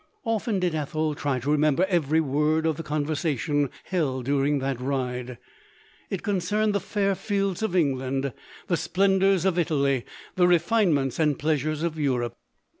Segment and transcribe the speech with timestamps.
[0.25, 5.37] Often did Ethel try to remember every word of the conversation held during that ride.
[6.09, 8.33] It con cerned the fair fields of England,
[8.65, 10.03] the splendours of Italy,
[10.33, 12.33] the refinements and pleasures of Europe.